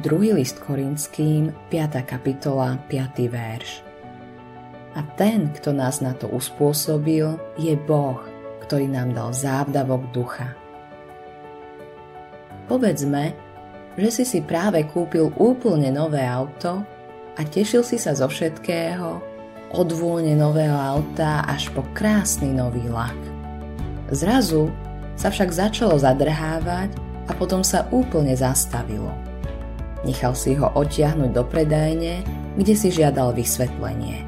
[0.00, 2.08] Druhý list Korinským, 5.
[2.08, 3.20] kapitola, 5.
[3.28, 3.84] verš.
[4.96, 8.16] A ten, kto nás na to uspôsobil, je Boh,
[8.64, 10.56] ktorý nám dal závdavok ducha.
[12.64, 13.36] Povedzme,
[14.00, 16.80] že si si práve kúpil úplne nové auto
[17.36, 19.20] a tešil si sa zo všetkého,
[19.76, 23.20] od vône nového auta až po krásny nový lak.
[24.08, 24.72] Zrazu
[25.20, 26.88] sa však začalo zadrhávať
[27.28, 29.29] a potom sa úplne zastavilo.
[30.10, 32.26] Nechal si ho odtiahnuť do predajne,
[32.58, 34.26] kde si žiadal vysvetlenie.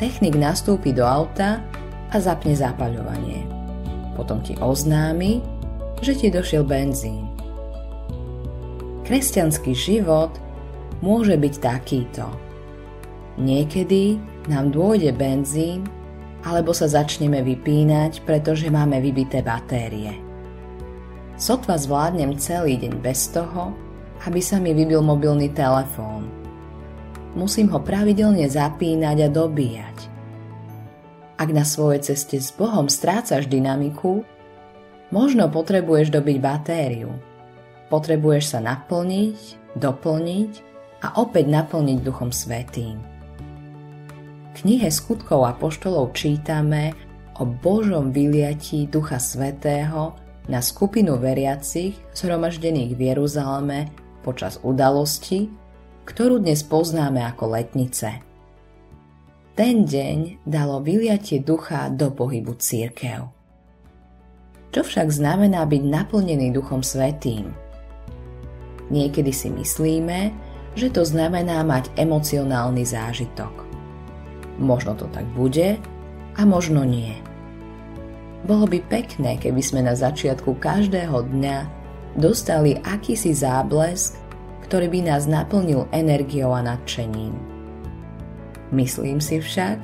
[0.00, 1.60] Technik nastúpi do auta
[2.08, 3.44] a zapne zapaľovanie.
[4.16, 5.44] Potom ti oznámi,
[6.00, 7.28] že ti došiel benzín.
[9.04, 10.32] Kresťanský život
[11.04, 12.24] môže byť takýto.
[13.36, 14.16] Niekedy
[14.48, 15.84] nám dôjde benzín,
[16.40, 20.16] alebo sa začneme vypínať, pretože máme vybité batérie.
[21.36, 23.83] Sotva zvládnem celý deň bez toho,
[24.24, 26.28] aby sa mi vybil mobilný telefón.
[27.36, 29.98] Musím ho pravidelne zapínať a dobíjať.
[31.34, 34.22] Ak na svojej ceste s Bohom strácaš dynamiku,
[35.10, 37.12] možno potrebuješ dobiť batériu–
[37.94, 39.38] Potrebuješ sa naplniť,
[39.78, 40.52] doplniť
[41.06, 42.96] a opäť naplniť Duchom Svetým.
[44.50, 46.90] V knihe skutkov a poštolov čítame
[47.38, 50.18] o Božom vyliatí Ducha Svetého
[50.50, 53.94] na skupinu veriacich zhromaždených v Jeruzaleme
[54.24, 55.52] počas udalosti,
[56.08, 58.24] ktorú dnes poznáme ako letnice.
[59.52, 63.28] Ten deň dalo vyliatie ducha do pohybu církev.
[64.72, 67.52] Čo však znamená byť naplnený Duchom Svetým–
[68.92, 70.32] Niekedy si myslíme,
[70.76, 73.64] že to znamená mať emocionálny zážitok.
[74.60, 75.80] Možno to tak bude
[76.36, 77.14] a možno nie.
[78.44, 81.56] Bolo by pekné, keby sme na začiatku každého dňa
[82.14, 84.18] dostali akýsi záblesk,
[84.66, 87.34] ktorý by nás naplnil energiou a nadšením.
[88.74, 89.78] Myslím si však,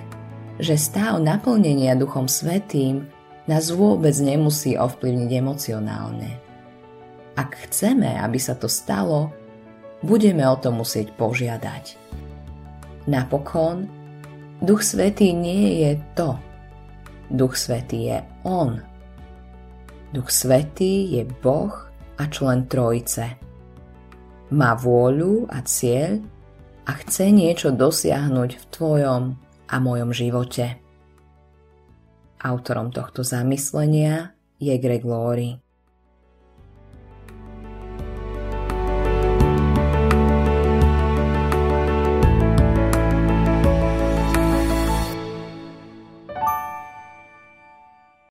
[0.59, 3.06] že stav naplnenia Duchom Svetým
[3.47, 6.31] nás vôbec nemusí ovplyvniť emocionálne.
[7.38, 9.33] Ak chceme, aby sa to stalo,
[10.04, 11.97] budeme o to musieť požiadať.
[13.09, 13.88] Napokon,
[14.60, 16.37] Duch Svetý nie je to.
[17.33, 18.77] Duch Svetý je On.
[20.12, 21.90] Duch Svetý je Boh
[22.20, 23.41] a člen Trojice.
[24.53, 26.20] Má vôľu a cieľ
[26.84, 29.22] a chce niečo dosiahnuť v tvojom
[29.70, 30.76] a mojom živote.
[32.44, 35.64] Autorom tohto zamyslenia je Greg Laurie.